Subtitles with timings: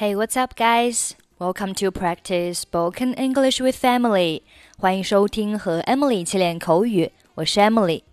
[0.00, 1.16] Hey, what's up, guys?
[1.40, 4.42] Welcome to practice spoken English with Emily.
[4.78, 8.04] 欢迎收听和 Emily 一起练口语，我是 Emily。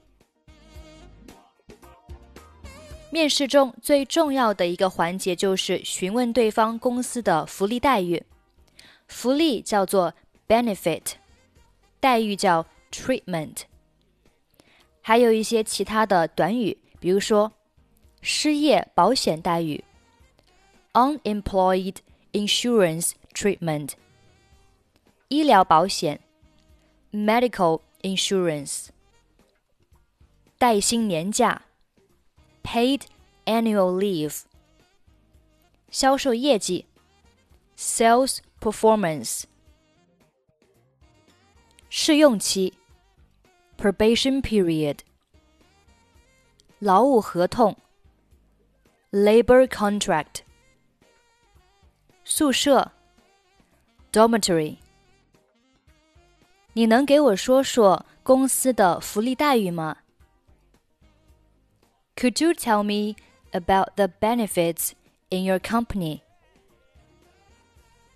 [3.12, 8.24] 面试中最重要的一个环节就是询问对方公司的福利待遇。
[9.08, 10.16] 福利叫做
[10.48, 11.04] benefit，
[12.00, 13.58] 待遇叫 treatment。
[15.02, 17.54] 还有一些其他的短语，比如说
[18.22, 19.84] 失业保险待遇
[20.95, 21.97] （unemployed
[22.33, 23.93] insurance treatment）、
[25.29, 26.21] 医疗保险
[27.13, 28.89] （medical insurance）、
[30.59, 31.63] 带薪年假
[32.63, 33.03] （paid
[33.45, 34.43] annual leave）、
[35.91, 36.87] 销售业绩
[37.77, 39.45] （sales performance）、
[41.89, 42.75] 试用期
[43.77, 44.99] （probation period）、
[46.79, 47.77] 劳务合同
[49.11, 50.43] （labor contract）、
[52.25, 52.93] 宿舍
[54.13, 54.77] （dormitory）。
[56.73, 59.99] 你能给我说说公司的福利待遇吗？
[62.17, 63.17] Could you tell me
[63.53, 64.93] about the benefits
[65.31, 66.21] in your company?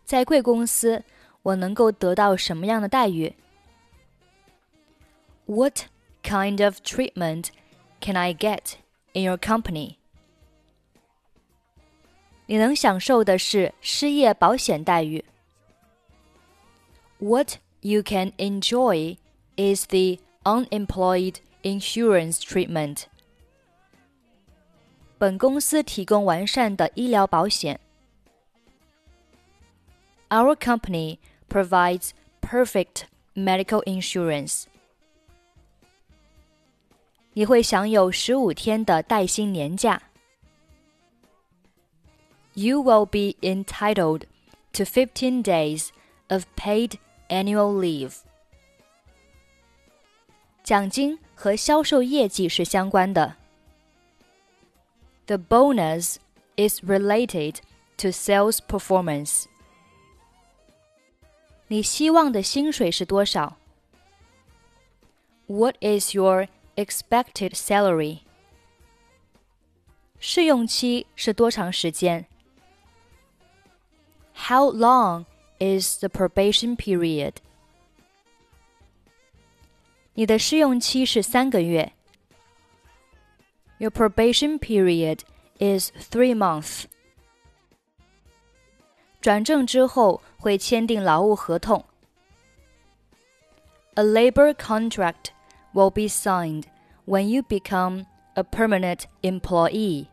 [0.05, 1.03] 在贵公司，
[1.43, 3.35] 我能够得到什么样的待遇？
[5.47, 5.87] What
[6.23, 7.49] kind of treatment
[8.01, 8.75] can I get
[9.15, 9.97] in your company?
[12.49, 15.25] 你能享受的是失业保险待遇。
[17.19, 19.17] What you can enjoy
[19.57, 23.05] is the unemployed insurance treatment.
[25.17, 27.81] 本公司提供完善的医疗保险。
[30.29, 31.19] Our company
[31.49, 32.11] provides
[32.43, 33.05] perfect
[33.35, 34.65] medical insurance.
[37.33, 40.03] 你会享有十五天的带薪年假。
[42.59, 44.27] You will be entitled
[44.75, 45.89] to 15 days
[46.29, 48.19] of paid annual leave.
[50.63, 53.37] 奖金和销售业绩是相关的。
[55.27, 56.17] The bonus
[56.57, 57.57] is related
[57.99, 59.45] to sales performance.
[61.69, 63.57] 你希望的薪水是多少？
[65.47, 68.21] What is your expected salary?
[70.19, 72.27] 试用期是多长时间
[74.39, 75.27] ？How long
[75.59, 77.35] is the probation period?
[80.15, 81.93] 你的试用期是三个月。
[83.79, 85.21] Your probation period
[85.59, 86.85] is three months.
[89.21, 91.85] 转正之后会签订劳务合同。
[93.95, 95.31] A labor contract
[95.73, 96.65] will be signed
[97.07, 100.09] when you become a permanent employee.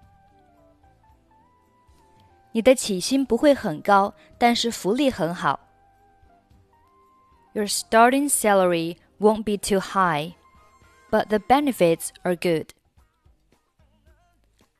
[2.55, 5.59] 你的起薪不会很高，但是福利很好。
[7.53, 10.35] Your starting salary won't be too high,
[11.09, 12.69] but the benefits are good.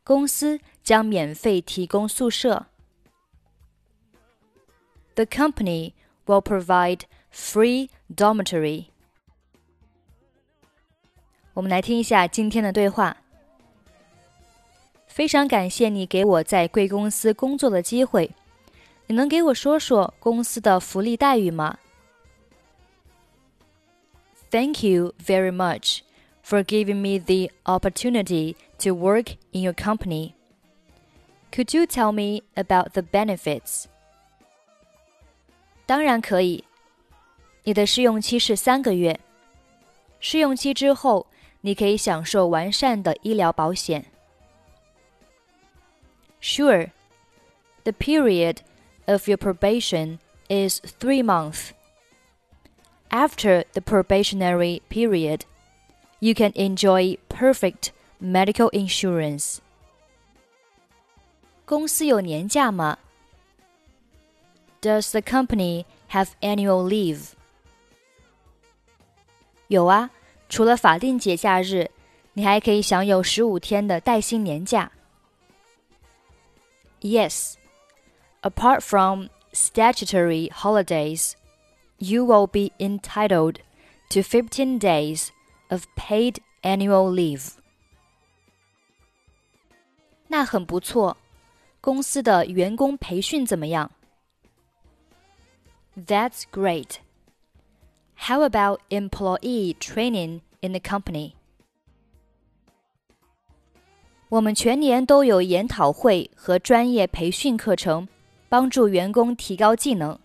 [0.03, 2.67] 公司将免费提供宿舍。
[5.15, 5.93] The company
[6.25, 7.01] will provide
[7.33, 8.87] free dormitory.
[11.53, 13.17] 我们来听一下今天的对话。
[15.15, 18.31] 非常感谢你给我在贵公司工作的机会。
[19.07, 21.77] 你能给我说说公司的福利待遇吗？
[24.49, 25.99] Thank you very much
[26.43, 30.33] for giving me the opportunity to work in your company.
[31.51, 33.85] Could you tell me about the benefits?
[35.85, 36.63] 当然可以。
[37.63, 39.19] 你的试用期是三个月。
[40.19, 41.27] 试用期之后，
[41.61, 44.05] 你可以享受完善的医疗保险。
[46.45, 46.91] Sure.
[47.83, 48.61] The period
[49.07, 50.19] of your probation
[50.49, 51.71] is three months.
[53.09, 55.45] After the probationary period,
[56.19, 57.91] you can enjoy perfect
[58.21, 59.59] medical insurance.
[61.65, 62.97] 公司有年假吗？
[64.81, 67.33] Does the company have annual leave?
[69.67, 70.11] 有啊，
[70.49, 71.89] 除了法定节假日，
[72.33, 74.91] 你还可以享有十五天的带薪年假。
[77.01, 77.55] Yes,
[78.41, 81.35] apart from statutory holidays,
[81.97, 83.59] you will be entitled
[84.09, 85.31] to 15 days
[85.69, 87.53] of paid annual leave.
[90.27, 91.17] 那很不错。
[91.81, 93.91] 公司的员工培训怎么样？
[95.97, 96.99] That's great.
[98.27, 101.33] How about employee training in the company?
[104.29, 108.07] 我们全年都有研讨会和专业培训课程，
[108.47, 110.17] 帮助员工提高技能。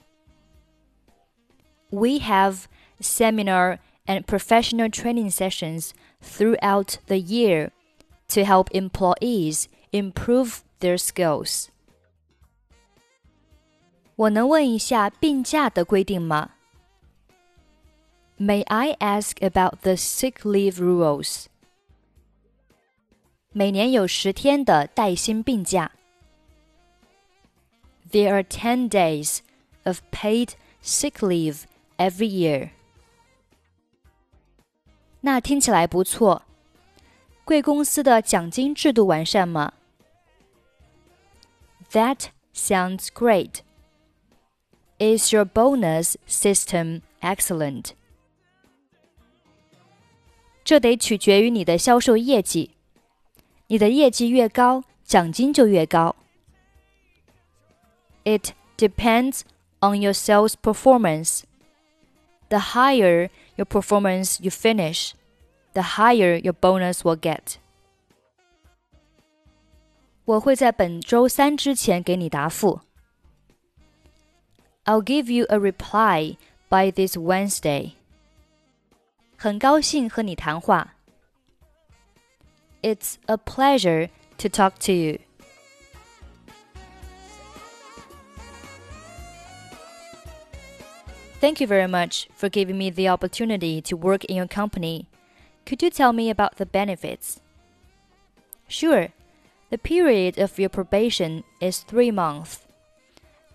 [1.91, 2.65] We have
[3.01, 5.91] seminar and professional training sessions
[6.23, 7.71] throughout the year
[8.29, 11.67] to help employees improve their skills.
[14.17, 16.51] 我能问一下病假的规定吗？
[18.39, 21.47] May I ask about the sick leave rules?
[23.53, 25.91] 每年有十天的带薪病假。
[28.11, 29.39] There are ten days
[29.85, 30.51] of paid
[30.83, 31.63] sick leave
[31.97, 32.71] every year.
[35.23, 36.43] 那听起来不错。
[37.45, 39.73] 贵公司的奖金制度完善吗？
[41.93, 43.61] That sounds great.
[44.99, 47.91] Is your bonus system excellent?
[50.65, 52.73] 这得取决于你的销售业绩。
[53.71, 56.15] 你的业绩越高，奖金就越高。
[58.25, 59.43] It depends
[59.81, 61.43] on your sales performance.
[62.49, 65.13] The higher your performance you finish,
[65.73, 67.57] the higher your bonus will get.
[70.25, 72.81] 我会在本周三之前给你答复。
[74.85, 76.37] I'll give you a reply
[76.69, 77.93] by this Wednesday.
[79.37, 80.95] 很高兴和你谈话。
[82.84, 85.20] It's a pleasure to talk to you.
[91.40, 95.08] Thank you very much for giving me the opportunity to work in your company.
[95.66, 97.42] Could you tell me about the benefits?
[98.68, 99.10] Sure.
[99.70, 102.66] The period of your probation is three months.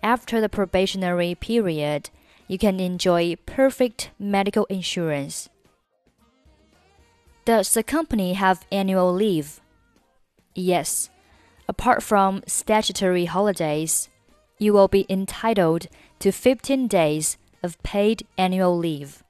[0.03, 2.09] After the probationary period,
[2.47, 5.49] you can enjoy perfect medical insurance.
[7.47, 9.61] Does the company have annual leave?
[10.53, 11.09] Yes.
[11.69, 14.09] Apart from statutory holidays,
[14.59, 15.87] you will be entitled
[16.19, 19.23] to 15 days of paid annual leave.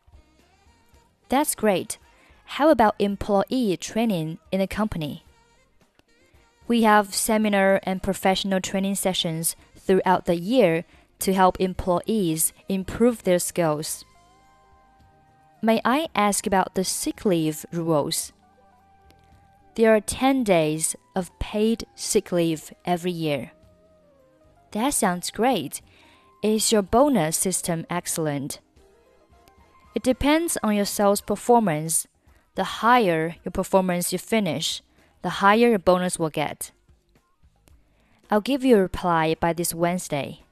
[1.30, 2.00] That's great.
[2.58, 5.24] How about employee training in the company?
[6.68, 10.86] We have seminar and professional training sessions throughout the year
[11.19, 14.06] to help employees improve their skills.
[15.68, 18.31] May I ask about the sick leave rules?
[19.75, 23.52] There are 10 days of paid sick leave every year.
[24.72, 25.81] That sounds great.
[26.42, 28.62] Is your bonus system excellent?
[29.94, 32.08] It depends on your sales performance.
[32.56, 34.81] The higher your performance you finish,
[35.22, 36.72] the higher your bonus will get.
[38.31, 40.46] I'll give you a reply by this Wednesday.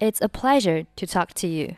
[0.00, 1.76] It's a pleasure to talk to you.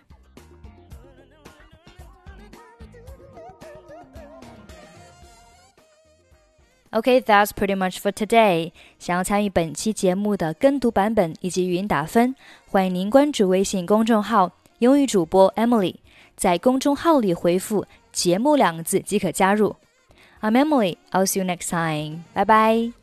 [6.93, 8.73] OK, that's pretty much for today.
[8.99, 12.35] 想要参与本期节目的跟读版本以及语音打分，
[12.67, 14.51] 欢迎您关注微信公众号
[14.81, 15.95] “英语主播 Emily”。
[16.37, 19.77] 在公众号里回复“节目”两个字即可加入。
[20.41, 20.97] I'm Emily.
[21.13, 22.25] I'll see you next time.
[22.35, 23.00] Bye bye.